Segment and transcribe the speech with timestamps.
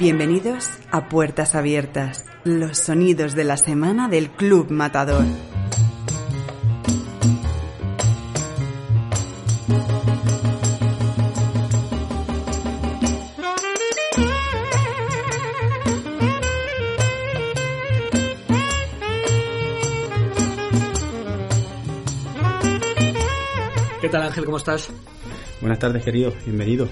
[0.00, 5.26] Bienvenidos a Puertas Abiertas, los sonidos de la semana del Club Matador.
[24.00, 24.46] ¿Qué tal Ángel?
[24.46, 24.88] ¿Cómo estás?
[25.60, 26.32] Buenas tardes, querido.
[26.46, 26.88] Bienvenido.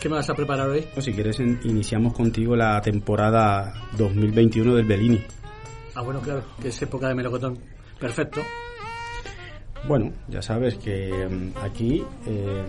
[0.00, 0.84] ¿Qué me vas a preparar hoy?
[0.96, 5.20] O si quieres, iniciamos contigo la temporada 2021 del Bellini.
[5.94, 7.58] Ah, bueno, claro, que es época de melocotón.
[7.98, 8.42] Perfecto.
[9.88, 12.64] Bueno, ya sabes que mm, aquí eh,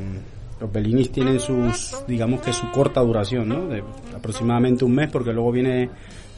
[0.61, 3.67] los Bellinis tienen sus, digamos que su corta duración, ¿no?
[3.67, 3.83] De
[4.15, 5.89] aproximadamente un mes, porque luego viene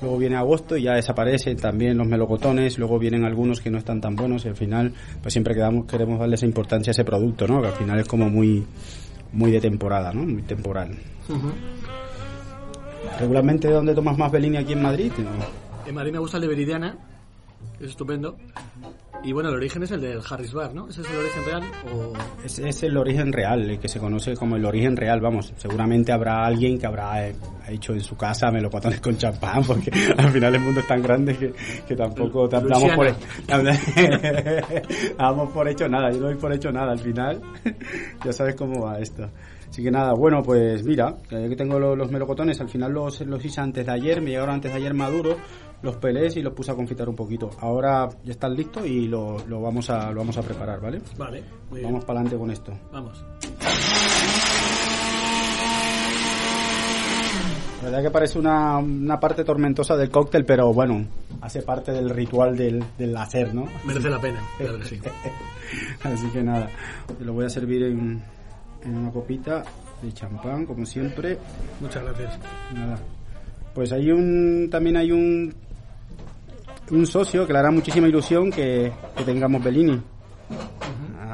[0.02, 4.00] luego viene agosto y ya desaparecen también los melocotones, luego vienen algunos que no están
[4.00, 7.48] tan buenos y al final pues siempre quedamos, queremos darle esa importancia a ese producto,
[7.48, 7.62] ¿no?
[7.62, 8.66] Que al final es como muy
[9.32, 10.24] muy de temporada, ¿no?
[10.26, 10.98] Muy temporal.
[13.20, 15.12] Regularmente, ¿dónde tomas más Bellini aquí en Madrid?
[15.86, 16.98] En Madrid me gusta el de Veridiana,
[17.80, 18.38] es estupendo.
[19.24, 20.88] Y bueno, el origen es el del Harris Bar, ¿no?
[20.88, 21.64] ¿Ese es el origen real?
[21.94, 22.14] O...
[22.46, 25.54] Es, es el origen real, el que se conoce como el origen real, vamos.
[25.58, 27.36] Seguramente habrá alguien que habrá eh,
[27.70, 31.38] hecho en su casa melocotones con champán, porque al final el mundo es tan grande
[31.38, 31.54] que,
[31.88, 33.08] que tampoco te damos por,
[35.18, 36.12] damos por hecho nada.
[36.12, 37.42] Yo no doy por hecho nada al final.
[38.24, 39.30] ya sabes cómo va esto.
[39.70, 43.22] Así que nada, bueno, pues mira, ya que tengo los, los melocotones, al final los,
[43.22, 45.36] los hice antes de ayer, me llegaron antes de ayer maduros,
[45.82, 47.50] los pelé y los puse a confitar un poquito.
[47.60, 51.02] Ahora ya están listos y lo, lo vamos a lo vamos a preparar, ¿vale?
[51.18, 51.82] Vale, muy.
[51.82, 52.74] Vamos para adelante con esto.
[52.92, 53.24] Vamos.
[57.80, 61.06] La verdad que parece una, una parte tormentosa del cóctel, pero bueno,
[61.42, 63.66] hace parte del ritual del, del hacer, ¿no?
[63.86, 65.00] Merece la pena, claro que sí.
[66.04, 66.70] Así que nada,
[67.18, 68.22] te lo voy a servir en,
[68.84, 69.64] en una copita
[70.02, 71.38] de champán, como siempre.
[71.80, 72.38] Muchas gracias.
[72.74, 73.00] Nada.
[73.74, 75.54] Pues hay un, también hay un,
[76.92, 80.02] un socio que le hará muchísima ilusión que, que tengamos Bellini.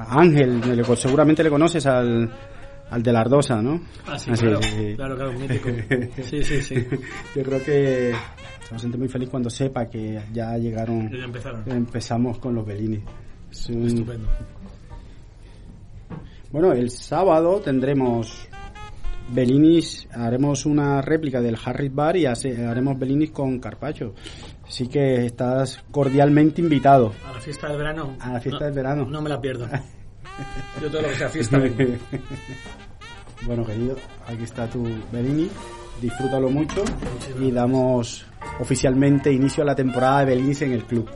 [0.10, 0.62] Ángel,
[0.96, 2.30] seguramente le conoces al,
[2.90, 3.82] al de la Ardosa, ¿no?
[4.08, 4.94] Ah, sí, Así, claro, sí.
[4.96, 5.70] claro, claro, mítico.
[6.24, 6.76] Sí, sí, sí.
[7.36, 8.14] Yo creo que
[8.64, 11.64] se va a sentir muy feliz cuando sepa que ya llegaron, Ya empezaron.
[11.70, 13.02] empezamos con los Bellini.
[13.52, 14.28] Es un- Estupendo.
[16.52, 18.48] Bueno, el sábado tendremos
[19.30, 24.14] Bellinis, haremos una réplica del Harris Bar y hace- haremos Bellinis con Carpacho.
[24.68, 27.14] Así que estás cordialmente invitado.
[27.28, 28.16] A la fiesta del verano.
[28.20, 29.06] A la fiesta No, del verano.
[29.06, 29.68] No me la pierdo.
[30.82, 31.62] Yo todo lo que sea fiesta.
[33.44, 33.98] Bueno, querido,
[34.28, 35.50] aquí está tu Bellini.
[36.02, 36.84] Disfrútalo mucho
[37.40, 38.26] y damos
[38.60, 41.10] oficialmente inicio a la temporada de Bellini en el club.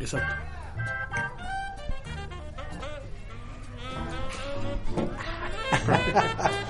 [0.00, 0.34] Exacto.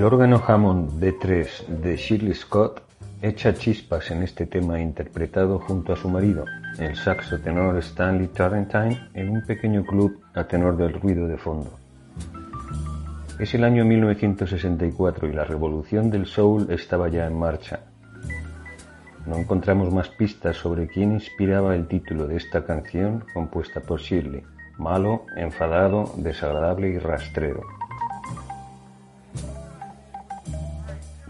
[0.00, 2.80] El órgano Hammond B3 de Shirley Scott
[3.20, 6.46] echa chispas en este tema interpretado junto a su marido,
[6.78, 11.78] el saxo tenor Stanley Turrentine, en un pequeño club a tenor del ruido de fondo.
[13.38, 17.80] Es el año 1964 y la revolución del soul estaba ya en marcha.
[19.26, 24.44] No encontramos más pistas sobre quién inspiraba el título de esta canción compuesta por Shirley,
[24.78, 27.79] malo, enfadado, desagradable y rastrero.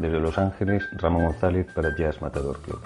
[0.01, 2.81] Desde Los Ángeles, Ramón González para Jazz Matador Club.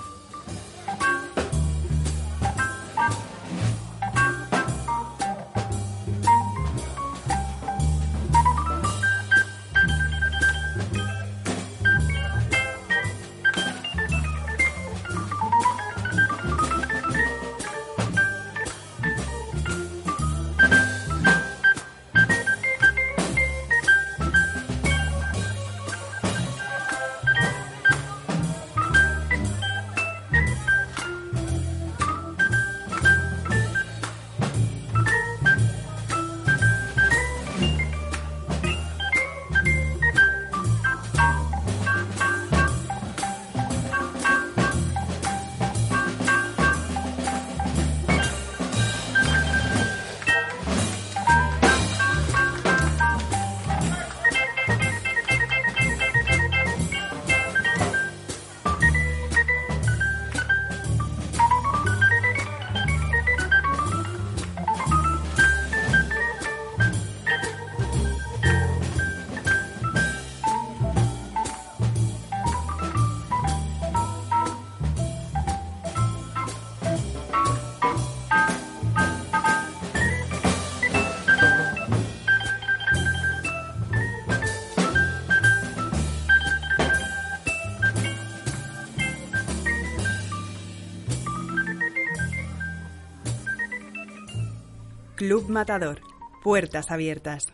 [95.35, 96.01] Club Matador.
[96.45, 97.49] Puertas abiertas.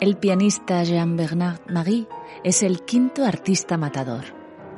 [0.00, 2.06] El pianista Jean-Bernard Marie
[2.44, 4.22] es el quinto artista matador.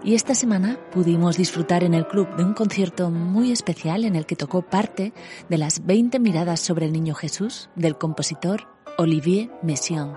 [0.03, 4.25] Y esta semana pudimos disfrutar en el club de un concierto muy especial en el
[4.25, 5.13] que tocó parte
[5.51, 10.15] de las 20 miradas sobre el Niño Jesús del compositor Olivier Messiaen.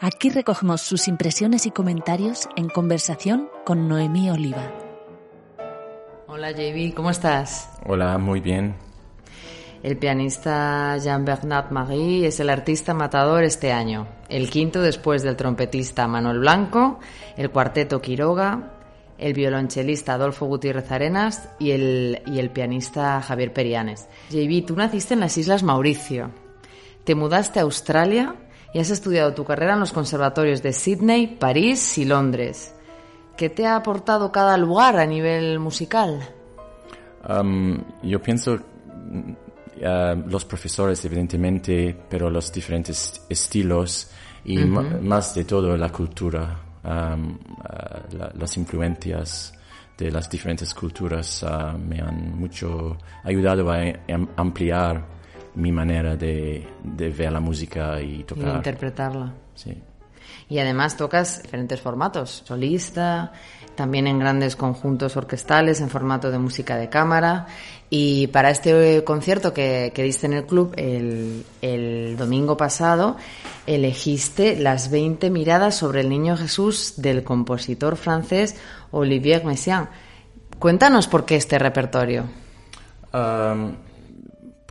[0.00, 4.83] Aquí recogemos sus impresiones y comentarios en conversación con Noemí Oliva.
[6.36, 7.70] Hola JB, ¿cómo estás?
[7.86, 8.74] Hola, muy bien.
[9.84, 16.08] El pianista Jean-Bernard Marie es el artista matador este año, el quinto después del trompetista
[16.08, 16.98] Manuel Blanco,
[17.36, 18.72] el cuarteto Quiroga,
[19.16, 24.08] el violonchelista Adolfo Gutiérrez Arenas y el, y el pianista Javier Perianes.
[24.30, 26.32] JB, tú naciste en las Islas Mauricio,
[27.04, 28.34] te mudaste a Australia
[28.72, 32.73] y has estudiado tu carrera en los conservatorios de Sydney, París y Londres.
[33.36, 36.20] ¿Qué te ha aportado cada lugar a nivel musical?
[37.28, 44.10] Um, yo pienso uh, los profesores, evidentemente, pero los diferentes estilos
[44.44, 49.54] y más de todo la cultura, um, uh, la- las influencias
[49.96, 53.78] de las diferentes culturas uh, me han mucho ayudado a
[54.12, 55.02] am- ampliar
[55.54, 58.56] mi manera de, de ver la música y Y tocar.
[58.56, 59.32] interpretarla.
[59.54, 59.72] Sí.
[60.48, 63.32] Y además tocas diferentes formatos, solista,
[63.74, 67.46] también en grandes conjuntos orquestales, en formato de música de cámara.
[67.90, 73.16] Y para este concierto que, que diste en el club el, domingo pasado,
[73.66, 78.56] elegiste las 20 miradas sobre el Niño Jesús del compositor francés
[78.90, 79.88] Olivier Messiaen.
[80.58, 82.24] Cuéntanos por qué este repertorio.
[83.12, 83.74] Um,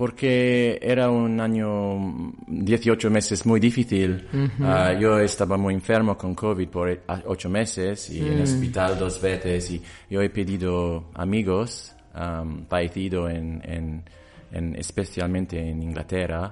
[0.04, 4.28] porque era un año, 18 meses muy difícil.
[4.34, 4.62] Ujú.
[4.66, 8.44] Ah, yo estaba muy enfermo con COVID por 8 meses y en Mm.
[8.44, 14.04] hospital dos veces y yo he pedido amigos um, fallecido en, en,
[14.52, 16.52] en- especialmente en Inglaterra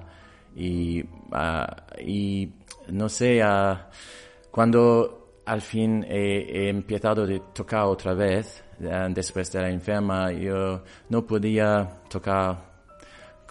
[0.56, 2.48] y, ah, y
[2.88, 3.90] no sé, ah,
[4.50, 8.64] cuando al fin he, he empezado a tocar otra vez,
[9.10, 12.71] después de la enferma, yo no podía tocar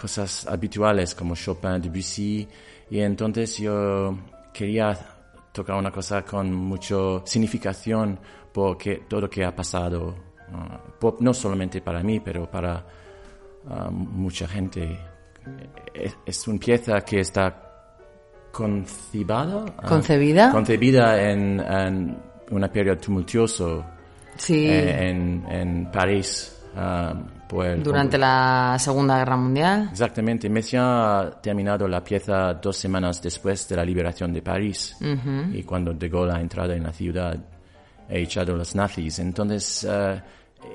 [0.02, 2.48] cosas habituales como Chopin, Debussy,
[2.90, 4.18] y entonces yo
[4.52, 4.98] quería
[5.52, 8.20] tocar una cosa con mucha significación
[8.52, 10.16] por que- todo lo que ha pasado,
[11.00, 12.84] por- no solamente para mí, pero para
[13.70, 14.98] ah, mucha gente.
[15.94, 17.46] Es, es una pieza que está
[18.52, 20.52] concibada, ah, ¿Concebida?
[20.52, 22.18] concebida en, en
[22.52, 23.84] un periodo tumultuoso
[24.38, 24.68] Sí.
[24.68, 27.14] eh, en, en París ah,
[27.64, 29.90] el Durante la Segunda Guerra Mundial.
[29.92, 30.50] Exactamente.
[30.50, 34.96] Messiaen ha terminado la pieza dos semanas después de la liberación de París
[35.54, 37.36] y cuando De Gaulle ha entrado en la ciudad
[38.10, 39.20] ha echado los nazis.
[39.20, 40.22] Entonces, eh,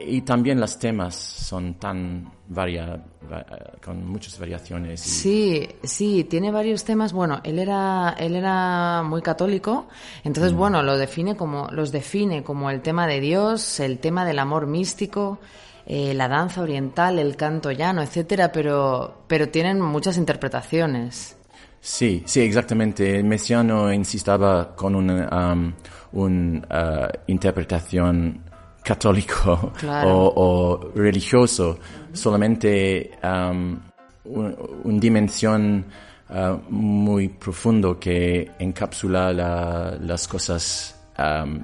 [0.07, 2.99] y también los temas son tan varia,
[3.31, 5.07] va- eh, con muchas variaciones.
[5.07, 7.13] y- Sí, sí, tiene varios temas.
[7.13, 9.87] Bueno, él era, él era muy católico,
[10.25, 14.39] entonces bueno, lo define como, los define como el tema de Dios, el tema del
[14.41, 15.39] amor místico,
[15.87, 21.37] eh, la danza oriental, el canto llano, etcétera, pero, pero tienen muchas interpretaciones.
[21.81, 23.23] Sí, sí, exactamente.
[23.23, 25.73] Messiano insistaba con una um,
[26.13, 28.43] un, uh, interpretación
[28.83, 30.09] católico Claro.
[30.11, 31.79] o, o religioso,
[32.13, 33.79] solamente um,
[34.25, 35.85] un, un dimensión
[36.31, 41.61] uh, muy profundo que encapsula la- las cosas um,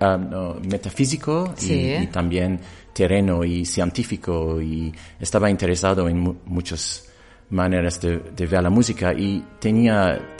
[0.00, 1.94] um, no, metafísico y- Sí.
[2.02, 2.60] y, también
[2.92, 7.06] terreno y científico y estaba interesado en mu- muchas
[7.50, 10.34] maneras de, de ver la música y tenía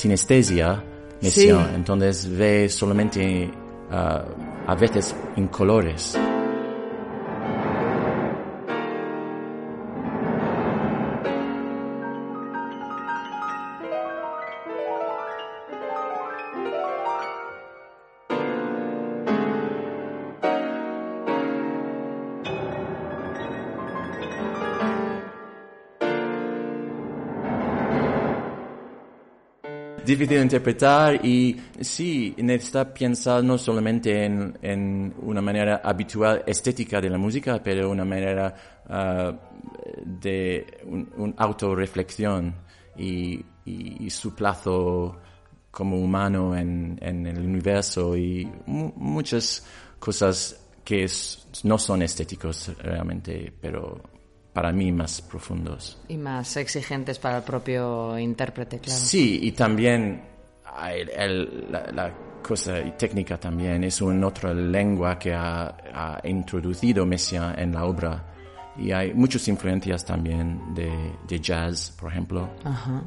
[1.68, 1.75] Sí.
[1.75, 3.50] entonces ve solamente
[3.90, 4.25] ah,
[4.66, 6.16] a veces en colores.
[30.11, 37.11] Difícil de interpretar y sí, necesita pensar no solamente en, una manera habitual estética de
[37.11, 38.55] la música, pero una manera
[38.88, 39.33] ah,
[40.05, 42.55] de un, un autorreflexión
[42.97, 43.45] y,
[44.09, 45.17] su plazo
[45.71, 49.64] como humano en, el universo y mu- muchas
[49.99, 51.07] cosas que
[51.62, 54.00] no son estéticos realmente, pero
[54.61, 55.97] para mí más profundos.
[56.09, 59.00] Y más exigentes para el propio intérprete, claro.
[59.00, 60.21] Sí, y también
[60.76, 62.12] hay el- la, la
[62.47, 65.64] cosa técnica también es una otra lengua que ha,
[65.95, 68.26] ha introducido Messiaen en la obra.
[68.76, 70.90] Y hay muchas influencias también de,
[71.26, 72.50] de jazz, por ejemplo,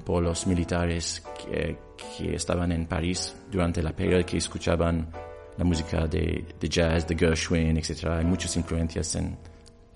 [0.03, 1.77] por los militares que,
[2.17, 5.07] que estaban en París durante la periodo que escuchaban
[5.55, 8.05] la música de, de jazz, de Gershwin, etc.
[8.17, 9.37] Hay muchas influencias en,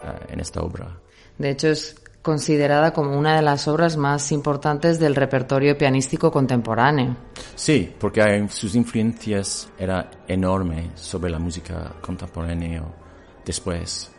[0.02, 0.96] ah, en esta obra.
[1.38, 7.15] De hecho, es considerada como una de las obras más importantes del repertorio pianístico contemporáneo.
[7.56, 12.84] Sí, porque sus influencias era enorme sobre la música contemporánea
[13.46, 14.12] después.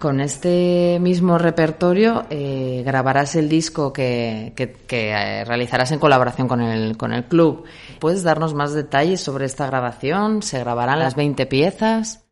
[0.00, 6.48] Con este mismo repertorio eh, grabarás el disco que, que- que, eh, realizarás en colaboración
[6.48, 7.62] con el, con el club.
[8.00, 10.42] ¿Puedes darnos más detalles sobre esta grabación?
[10.42, 12.24] ¿Se grabarán las 20 piezas?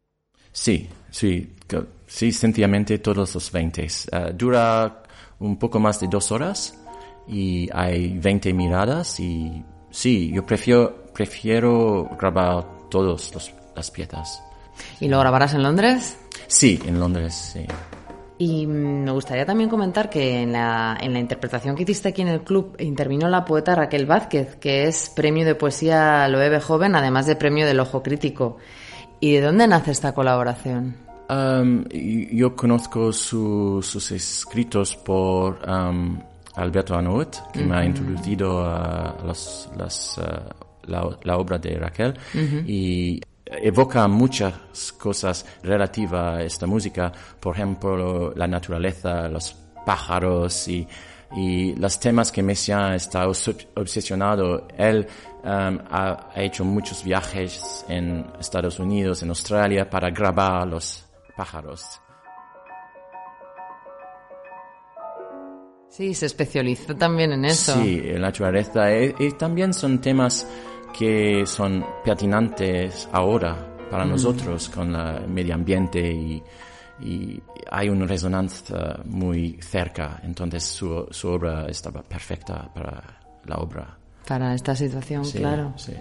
[0.50, 1.52] Sí, sí,
[2.10, 3.82] sí, sencillamente todos los 20.
[3.82, 3.88] Eh,
[4.34, 5.02] dura
[5.38, 6.76] un poco más de dos horas
[7.26, 13.32] y hay 20 miradas y sí, yo prefiero, prefiero grabar todas
[13.76, 14.42] las piezas.
[15.00, 16.18] ¿Y lo grabarás en Londres?
[16.46, 17.66] Sí, en Londres, sí.
[18.38, 22.28] Y me gustaría también comentar que en la, en la interpretación que hiciste aquí en
[22.28, 27.26] el club intervino la poeta Raquel Vázquez, que es premio de poesía Loewe Joven, además
[27.26, 28.56] de premio del Ojo Crítico.
[29.20, 31.09] ¿Y de dónde nace esta colaboración?
[31.30, 31.84] Um,
[32.32, 36.18] yo conozco su- sus escritos por um,
[36.56, 42.14] Alberto Anout, que me ha introducido a las- las, uh, la, la obra de Raquel.
[42.66, 49.54] Y evoca muchas cosas relativas a esta música, por ejemplo, la naturaleza, los
[49.86, 50.86] pájaros y,
[51.36, 54.66] y los temas que Messiaen está obs- obsesionado.
[54.76, 55.06] Él
[55.44, 61.04] um, ha, ha hecho muchos viajes en Estados Unidos, en Australia, para grabar los
[61.40, 61.82] pájaros.
[65.88, 67.74] Sí, se especializó también en eso.
[67.82, 68.92] Sí, la naturaleza.
[68.94, 70.46] Y, y también son temas
[70.96, 73.56] que son pertinentes ahora
[73.90, 76.42] para nosotros con el medio ambiente y,
[77.00, 80.20] y hay una resonancia muy cerca.
[80.22, 83.02] Entonces su, su obra estaba perfecta para
[83.46, 83.96] la obra.
[84.28, 85.72] Para esta situación, Sí, claro.
[85.76, 85.94] sí.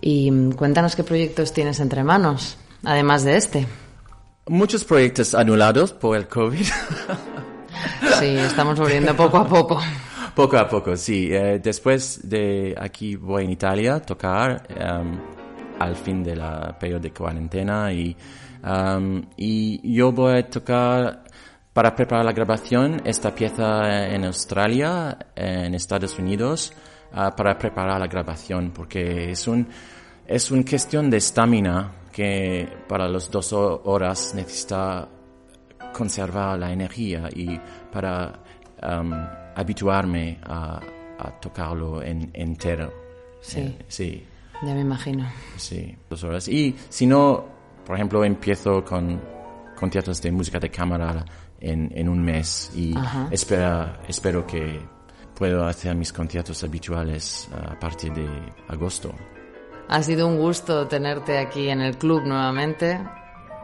[0.00, 3.66] Y mm, cuéntanos qué proyectos tienes entre manos, además de este.
[4.48, 6.66] Muchos proyectos anulados por el COVID.
[8.18, 9.80] Sí, estamos volviendo poco a poco.
[10.34, 11.28] Poco a poco, sí.
[11.32, 15.18] Eh, después de aquí voy en Italia a tocar em,
[15.80, 18.16] al fin de la periodo de cuarentena y,
[18.64, 21.24] em, y yo voy a tocar
[21.72, 26.72] para preparar la grabación esta pieza en Australia, en Estados Unidos,
[27.12, 29.66] ah, para preparar la grabación porque es un
[30.26, 35.08] es una cuestión de estamina que para las dos ho- horas necesita
[35.92, 37.58] conservar la energía y
[37.90, 38.38] para
[38.82, 39.12] um,
[39.56, 40.80] habituarme a,
[41.18, 42.92] a tocarlo en, entero.
[43.40, 43.60] Sí.
[43.60, 44.26] Eh, sí.
[44.62, 45.28] Ya me imagino.
[45.56, 46.46] Sí, dos horas.
[46.48, 47.44] Y si no,
[47.84, 49.20] por ejemplo, empiezo con
[49.76, 51.24] conciertos de música de cámara
[51.60, 53.26] en, en un mes y Ajá.
[53.30, 54.80] espera, espero que
[55.34, 58.28] puedo hacer mis conciertos habituales a partir de
[58.68, 59.12] agosto.
[59.88, 63.00] Ha sido un gusto tenerte aquí en el club nuevamente,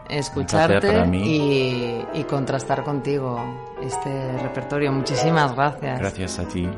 [0.08, 3.40] escucharte y contrastar contigo
[3.82, 4.92] este repertorio.
[4.92, 5.98] Muchísimas gracias.
[6.00, 6.68] Gracias a ti.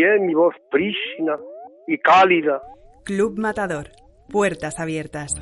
[0.00, 1.36] Bien mi voz prístina
[1.86, 2.62] y cálida.
[3.04, 3.88] Club Matador.
[4.30, 5.34] Puertas abiertas.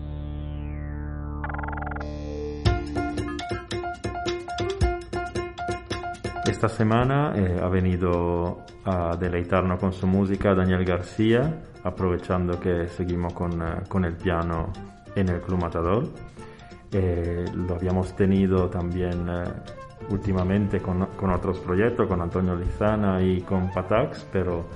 [6.50, 13.34] Esta semana eh, ha venido a deleitarnos con su música Daniel García, aprovechando que seguimos
[13.34, 14.72] con, eh, con el piano
[15.14, 16.08] en el Club Matador.
[16.90, 19.44] Eh, lo habíamos tenido también eh,
[20.10, 24.66] últimamente con, con otros proyectos, con Antonio Lizana y con Patax, pero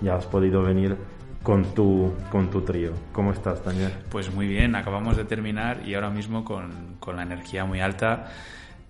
[0.00, 0.96] ya has podido venir
[1.42, 2.92] con tu, con tu trío.
[3.12, 3.92] ¿Cómo estás, Daniel?
[4.10, 8.28] Pues muy bien, acabamos de terminar y ahora mismo con, con la energía muy alta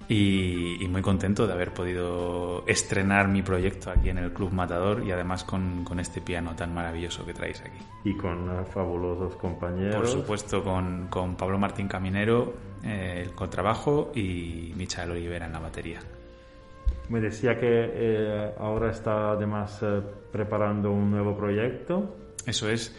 [0.08, 5.04] y, y muy contento de haber podido estrenar mi proyecto aquí en el Club Matador
[5.06, 7.78] y además con, con este piano tan maravilloso que traéis aquí.
[8.04, 9.96] Y con eh, fabulosos compañeros.
[9.96, 15.59] Por supuesto con, con Pablo Martín Caminero, eh, el contrabajo y Michael Olivera en la
[15.59, 16.01] batería.
[17.09, 22.16] Me decía que eh, ahora está además eh, preparando un nuevo proyecto.
[22.47, 22.95] Eso es.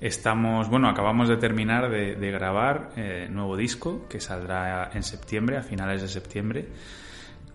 [0.00, 5.58] Estamos, bueno, acabamos de terminar de, de grabar eh, nuevo disco que saldrá en septiembre,
[5.58, 6.68] a finales de septiembre,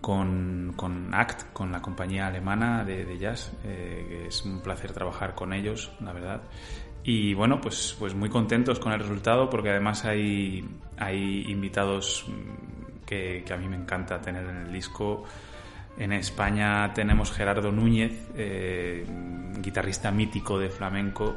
[0.00, 3.52] con, con ACT, con la compañía alemana de, de jazz.
[3.64, 6.42] eh, es un placer trabajar con ellos, la verdad.
[7.08, 13.04] Y bueno, pues, pues muy contentos con el resultado porque además hay, hay invitados mm,
[13.06, 15.22] que, a mí me encanta tener en el disco.
[15.96, 19.06] En España tenemos Gerardo Núñez, eh,
[19.60, 21.36] guitarrista mítico de flamenco,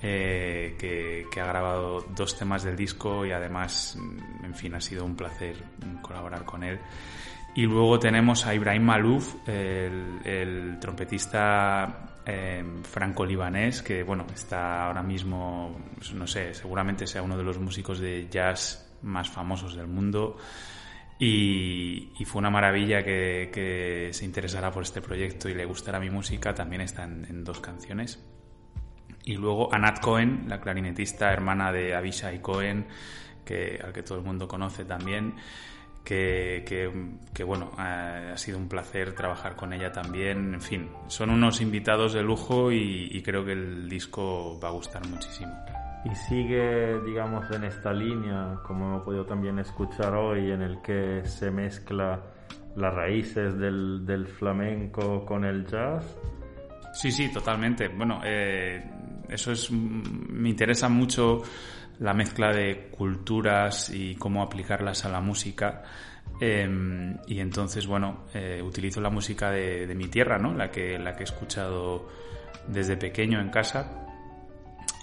[0.00, 4.80] eh, que, que ha grabado dos temas del disco y además, mm, en fin, ha
[4.80, 5.56] sido un placer
[6.00, 6.78] colaborar con él.
[7.54, 15.02] Y luego tenemos a Ibrahim Malouf, el, el trompetista eh, franco-libanés, que bueno, está ahora
[15.02, 19.86] mismo, pues, no sé, seguramente sea uno de los músicos de jazz más famosos del
[19.86, 20.36] mundo.
[21.18, 26.54] Y, fue una maravilla que, se interesara por este proyecto y le gustara mi música.
[26.54, 28.22] También está en, dos canciones.
[29.24, 32.86] Y luego Anat Cohen, la clarinetista hermana de Abishai Cohen,
[33.44, 35.34] que, al que todo el mundo conoce también,
[36.04, 36.90] que, que,
[37.32, 40.54] que, bueno, ha, ha sido un placer trabajar con ella también.
[40.54, 44.72] En fin, son unos invitados de lujo y, y creo que el disco va a
[44.72, 45.52] gustar muchísimo.
[46.04, 51.22] Y sigue, digamos, en esta línea, como hemos podido también escuchar hoy, en el que
[51.24, 52.20] se mezcla
[52.76, 56.04] las raíces del, del flamenco con el jazz.
[56.92, 57.88] Sí, sí, totalmente.
[57.88, 58.84] Bueno, eh,
[59.28, 59.70] eso es.
[59.70, 61.42] Me interesa mucho
[62.00, 65.82] la mezcla de culturas y cómo aplicarlas a la música.
[66.40, 70.52] Eh, y entonces, bueno, eh, utilizo la música de, de, mi tierra, ¿no?
[70.54, 72.08] La que, la que he escuchado
[72.66, 74.00] desde pequeño en casa.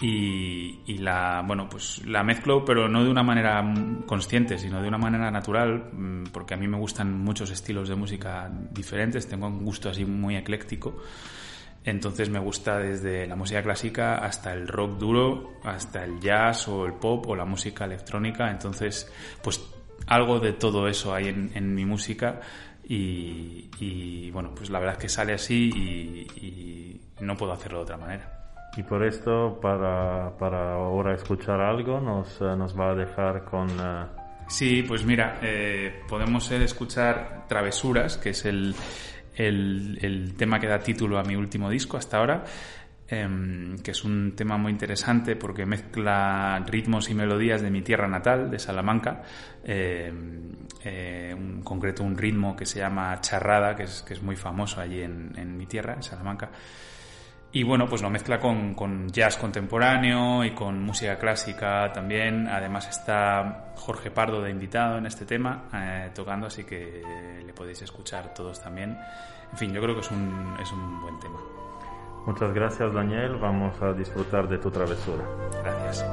[0.01, 3.63] Y, y, la, bueno, pues la mezclo, pero no de una manera
[4.07, 5.91] consciente, sino de una manera natural,
[6.33, 10.35] porque a mí me gustan muchos estilos de música diferentes, tengo un gusto así muy
[10.35, 10.97] ecléctico.
[11.83, 16.85] Entonces me gusta desde la música clásica hasta el rock duro, hasta el jazz o
[16.85, 18.51] el pop o la música electrónica.
[18.51, 19.11] Entonces,
[19.43, 19.61] pues
[20.07, 22.39] algo de todo eso hay en, en mi música
[22.87, 27.79] y, y, bueno, pues la verdad es que sale así y, y, no puedo hacerlo
[27.79, 28.37] de otra manera.
[28.75, 33.69] Y por esto, para, para ahora escuchar algo, nos, uh, nos va a dejar con...
[33.69, 34.07] Uh...
[34.47, 38.75] Sí, pues mira, eh, podemos escuchar Travesuras, que es el,
[39.35, 42.43] el, el, tema que da título a mi último disco hasta ahora,
[43.07, 43.27] eh,
[43.83, 48.49] que es un tema muy interesante porque mezcla ritmos y melodías de mi tierra natal,
[48.49, 49.23] de Salamanca,
[49.63, 50.11] eh,
[50.83, 55.01] en concreto un ritmo que se llama charrada, que es, que es muy famoso allí
[55.01, 56.49] en, en mi tierra, en Salamanca.
[57.53, 62.47] Y bueno, pues lo mezcla con, con, jazz contemporáneo y con música clásica también.
[62.47, 67.81] Además está Jorge Pardo de invitado en este tema, eh, tocando, así que le podéis
[67.81, 68.97] escuchar todos también.
[69.51, 71.39] En fin, yo creo que es un, es un buen tema.
[72.25, 75.25] Muchas gracias Daniel, vamos a disfrutar de tu travesura.
[75.63, 76.05] Gracias.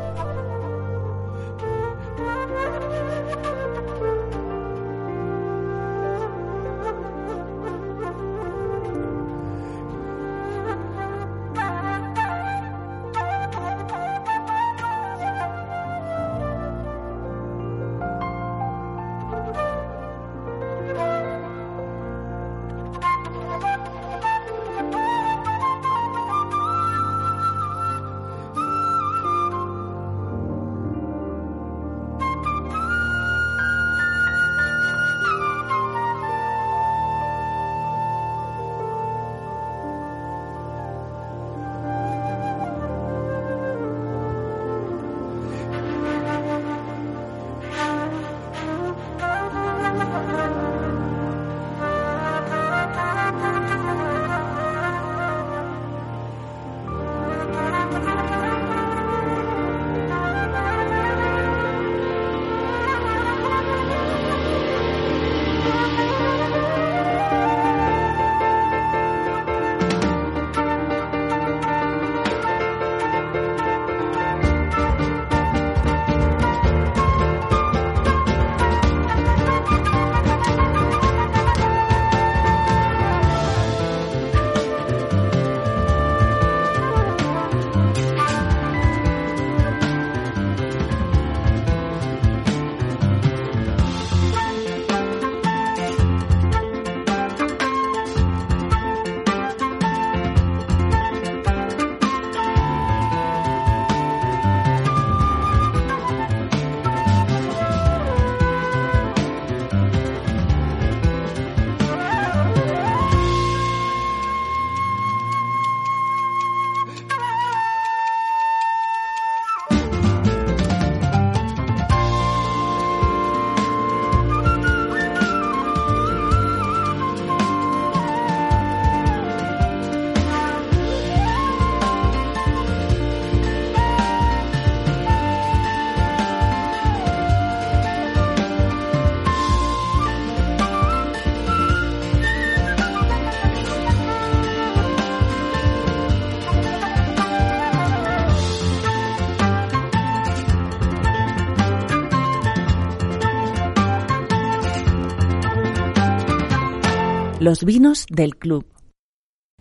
[157.41, 158.67] Los vinos del club.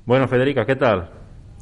[0.03, 1.11] Bueno, Federica, ¿qué tal?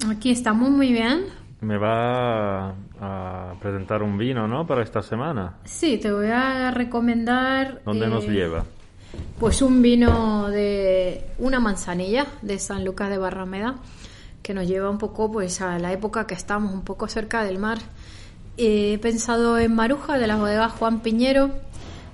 [0.10, 1.25] Aquí estamos muy bien.
[1.60, 2.69] Me va
[3.01, 4.65] a presentar un vino, ¿no?
[4.65, 5.58] Para esta semana.
[5.65, 7.82] Sí, te voy a recomendar.
[7.84, 8.63] ¿Dónde nos eh, lleva?
[9.39, 13.75] Pues un vino de una manzanilla de San Lucas de Barrameda
[14.41, 17.58] que nos lleva un poco pues a la época que estamos un poco cerca del
[17.60, 17.80] mar.
[18.56, 21.51] He pensado en Maruja de la bodega Juan Piñero,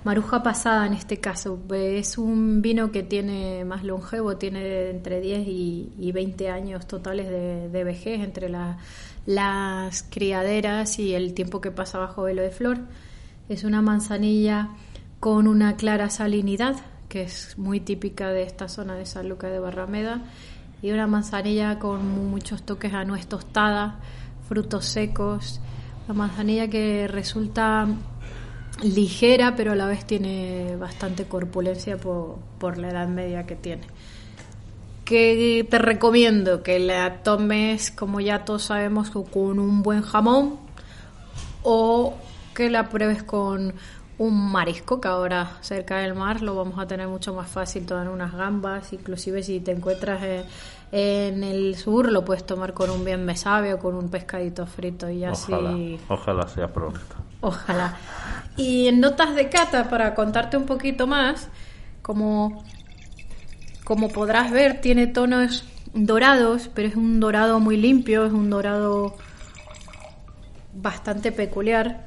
[0.04, 1.60] Maruja pasada en este caso.
[1.72, 7.84] Es un vino que tiene más longevo, tiene entre 10 y, 20 años totales de,
[7.84, 12.80] vejez entre las criaderas y el tiempo que pasa bajo velo de flor.
[13.48, 14.70] Es una manzanilla
[15.20, 19.60] con una clara salinidad, que es muy típica de esta zona de San Lucas de
[19.60, 20.22] Barrameda,
[20.82, 24.00] y una manzanilla con muchos toques a nuez tostada,
[24.48, 25.62] frutos secos.
[26.08, 27.88] La manzanilla que resulta
[28.82, 33.84] ligera, pero a la vez tiene bastante corpulencia por, la edad media que tiene.
[35.06, 40.58] Que te recomiendo que la tomes, como ya todos sabemos, con un buen jamón
[41.64, 42.16] o
[42.54, 43.74] que la pruebes con
[44.18, 48.08] un marisco, que ahora cerca del mar lo vamos a tener mucho más fácil, todas
[48.08, 50.22] unas gambas, inclusive si te encuentras
[50.92, 55.10] en, el sur lo puedes tomar con un bien mesabe o con un pescadito frito
[55.10, 56.00] y así...
[56.08, 57.00] Ojalá sea pronto.
[57.42, 57.98] Ojalá.
[58.56, 61.50] Y en notas de cata, para contarte un poquito más,
[62.02, 62.64] como,
[63.84, 69.16] como podrás ver, tiene tonos dorados, pero es un dorado muy limpio, es un dorado
[70.74, 72.06] bastante peculiar.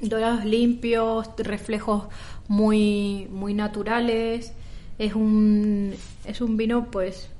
[0.00, 2.04] Dorados limpios, reflejos
[2.46, 4.52] muy, muy naturales.
[4.98, 7.30] Es un, es un vino, pues,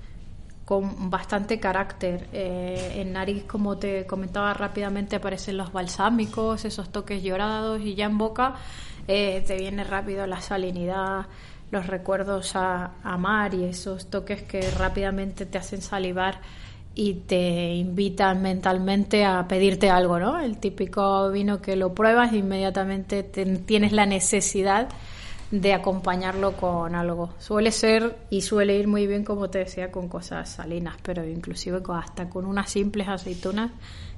[0.64, 2.28] con bastante carácter.
[2.32, 8.06] Eh, en nariz, como te comentaba rápidamente, aparecen los balsámicos, esos toques llorados y ya
[8.06, 8.54] en boca
[9.06, 11.26] eh, te viene rápido la salinidad,
[11.70, 16.40] los recuerdos a, mar y esos toques que rápidamente te hacen salivar
[16.94, 20.40] y te invitan mentalmente a pedirte algo, ¿no?
[20.40, 24.88] El típico vino que lo pruebas e inmediatamente tienes la necesidad
[25.50, 27.34] de acompañarlo con algo.
[27.38, 31.80] Suele ser y suele ir muy bien, como te decía, con cosas salinas, pero inclusive
[31.88, 33.70] hasta con unas simples aceitunas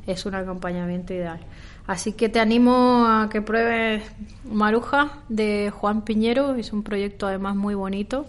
[0.07, 1.41] es un acompañamiento ideal.
[1.87, 4.03] Así que te animo a que pruebes
[4.45, 8.27] Maruja de Juan Piñero, es un proyecto además muy bonito,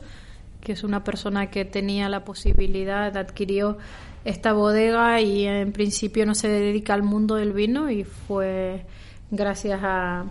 [0.61, 3.77] que es una persona que tenía la posibilidad, adquirió
[4.25, 8.85] esta bodega y en principio no se dedica al mundo del vino y fue
[9.31, 10.25] gracias a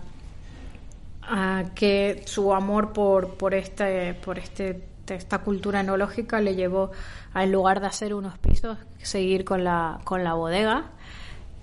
[1.27, 6.91] a que su amor por, por, este, por este, esta cultura enológica le llevó
[7.33, 10.91] a, en lugar de hacer unos pisos, seguir con la, con la bodega.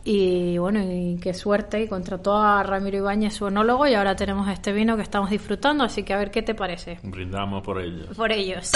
[0.07, 4.49] Y bueno, y qué suerte, y contrató a Ramiro Ibáñez, su enólogo, y ahora tenemos
[4.49, 6.99] este vino que estamos disfrutando, así que a ver qué te parece.
[7.03, 8.15] Brindamos por ellos.
[8.15, 8.71] Por ellos.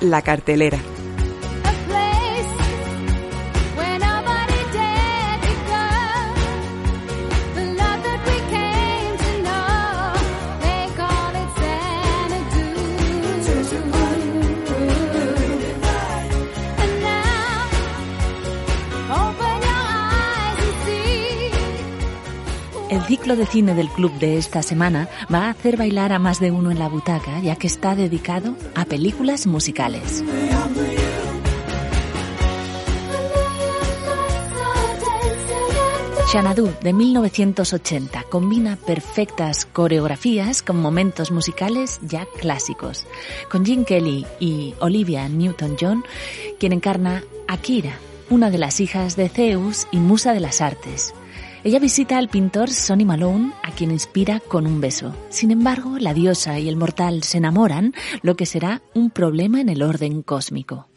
[0.00, 0.78] La cartelera.
[23.04, 26.40] El ciclo de cine del club de esta semana va a hacer bailar a más
[26.40, 30.24] de uno en la butaca, ya que está dedicado a películas musicales.
[36.32, 43.06] Xanadu de 1980 combina perfectas coreografías con momentos musicales ya clásicos,
[43.50, 46.04] con Gene Kelly y Olivia Newton-John,
[46.58, 47.98] quien encarna a Kira,
[48.30, 51.14] una de las hijas de Zeus y musa de las artes.
[51.64, 55.16] Ella visita al pintor Sonny Malone, a quien inspira con un beso.
[55.30, 59.70] Sin embargo, la diosa y el mortal se enamoran, lo que será un problema en
[59.70, 60.88] el orden cósmico.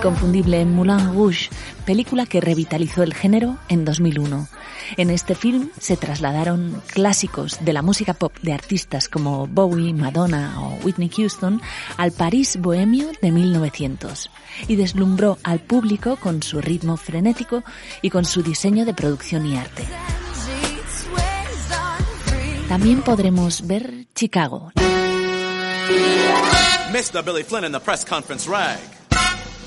[0.00, 1.50] Inconfundible en Moulin Rouge,
[1.84, 4.48] película que revitalizó el género en 2001.
[4.96, 10.54] En este film se trasladaron clásicos de la música pop de artistas como Bowie, Madonna
[10.58, 11.60] o Whitney Houston
[11.98, 14.30] al París bohemio de 1900
[14.68, 17.62] y deslumbró al público con su ritmo frenético
[18.00, 19.84] y con su diseño de producción y arte.
[22.70, 24.72] También podremos ver Chicago.
[26.90, 27.22] Mr.
[27.22, 28.99] Billy Flynn in the press conference rag.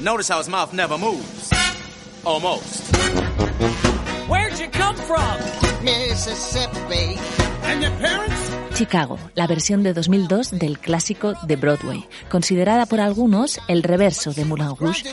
[0.03, 1.49] Notice how his mouth never moves.
[2.25, 2.93] Almost.
[4.27, 5.39] Where'd you come from?
[5.81, 7.17] Mississippi.
[7.63, 8.53] And your parents?
[8.75, 14.43] Chicago, la versión de 2002 del clásico de Broadway, considerada por algunos el reverso de
[14.43, 15.03] Moulin Rouge.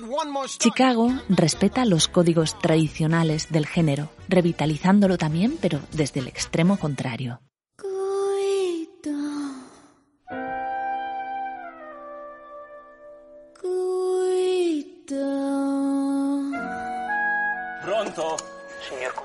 [0.59, 7.41] Chicago respeta los códigos tradicionales del género, revitalizándolo también, pero desde el extremo contrario.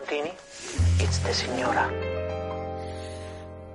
[0.06, 0.32] Contini,
[1.00, 1.90] it's the signora.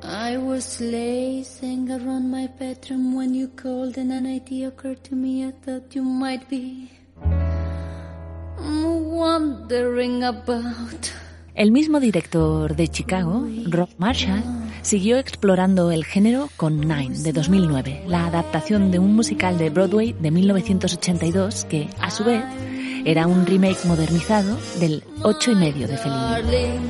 [0.02, 5.44] I was lazing around my bedroom when you called and an idea occurred to me.
[5.44, 6.88] I thought you might be
[8.60, 11.10] wondering about.
[11.54, 14.44] El mismo director de Chicago, Rob Marshall,
[14.82, 20.12] siguió explorando el género con Nine de 2009, la adaptación de un musical de Broadway
[20.12, 22.44] de 1982 que, a su vez,
[23.04, 26.80] era un remake modernizado del ocho y medio de Fellini.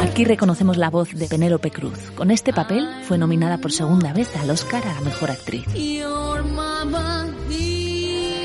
[0.00, 2.10] Aquí reconocemos la voz de Penélope Cruz.
[2.14, 5.66] Con este papel fue nominada por segunda vez al Oscar a la mejor actriz.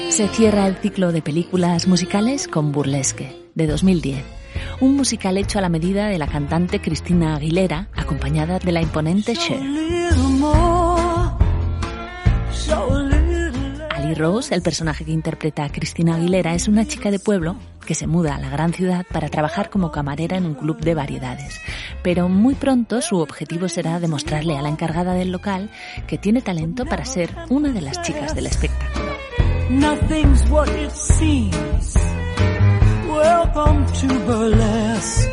[0.10, 4.24] Se cierra el ciclo de películas musicales con Burlesque, de 2010.
[4.82, 9.36] Un musical hecho a la medida de la cantante Cristina Aguilera, acompañada de la imponente
[9.36, 9.62] Cher.
[14.16, 18.08] Rose, el personaje que interpreta a Cristina Aguilera, es una chica de pueblo que se
[18.08, 21.60] muda a la gran ciudad para trabajar como camarera en un club de variedades.
[22.04, 25.70] Pero muy pronto su objetivo será demostrarle a la encargada del local
[26.08, 29.12] que tiene talento para ser una de las chicas del espectáculo.
[33.12, 35.31] Welcome to.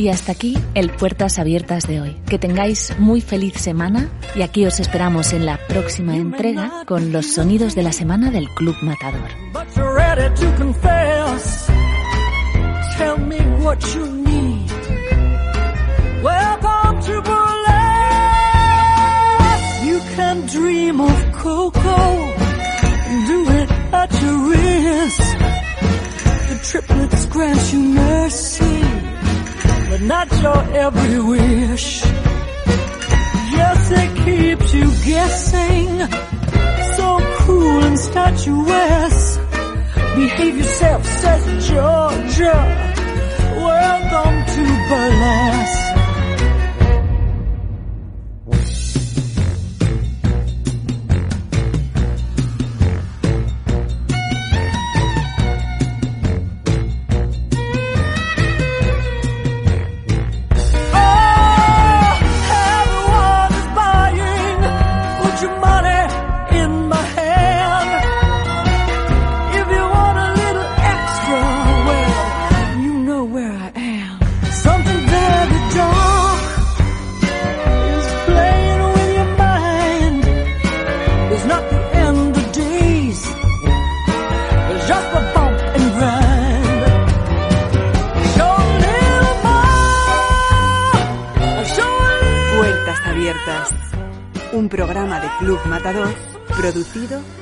[0.00, 2.16] Y hasta aquí el Puertas Abiertas de hoy.
[2.26, 7.34] Que tengáis muy feliz semana y aquí os esperamos en la próxima entrega con los
[7.34, 9.28] sonidos de la semana del Club Matador.
[26.70, 28.69] Triplets grant you mercy,
[30.00, 32.02] but not your every wish.
[33.52, 35.88] Yes, it keeps you guessing.
[36.96, 39.40] So cool and statuesque.
[40.16, 42.56] Behave yourself, says Georgia.
[43.56, 45.69] Welcome to burlesque.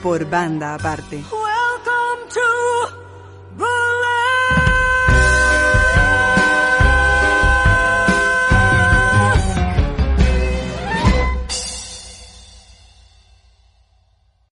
[0.08, 1.37] Por Banda Aparte.